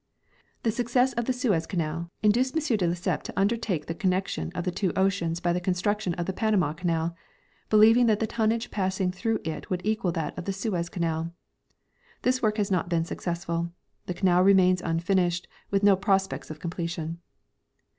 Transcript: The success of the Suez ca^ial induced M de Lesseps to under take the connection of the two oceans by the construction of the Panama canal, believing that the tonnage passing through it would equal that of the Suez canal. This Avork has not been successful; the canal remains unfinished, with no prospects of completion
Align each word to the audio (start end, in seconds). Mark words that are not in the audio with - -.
The 0.63 0.71
success 0.71 1.13
of 1.13 1.25
the 1.25 1.31
Suez 1.31 1.67
ca^ial 1.67 2.09
induced 2.23 2.55
M 2.55 2.77
de 2.77 2.87
Lesseps 2.87 3.21
to 3.25 3.39
under 3.39 3.55
take 3.55 3.85
the 3.85 3.93
connection 3.93 4.51
of 4.55 4.63
the 4.63 4.71
two 4.71 4.91
oceans 4.95 5.39
by 5.39 5.53
the 5.53 5.61
construction 5.61 6.15
of 6.15 6.25
the 6.25 6.33
Panama 6.33 6.73
canal, 6.73 7.15
believing 7.69 8.07
that 8.07 8.19
the 8.19 8.25
tonnage 8.25 8.71
passing 8.71 9.11
through 9.11 9.41
it 9.43 9.69
would 9.69 9.81
equal 9.85 10.11
that 10.13 10.35
of 10.39 10.45
the 10.45 10.53
Suez 10.53 10.89
canal. 10.89 11.33
This 12.23 12.39
Avork 12.39 12.57
has 12.57 12.71
not 12.71 12.89
been 12.89 13.05
successful; 13.05 13.73
the 14.07 14.15
canal 14.15 14.41
remains 14.41 14.81
unfinished, 14.81 15.47
with 15.69 15.83
no 15.83 15.95
prospects 15.95 16.49
of 16.49 16.57
completion 16.59 17.19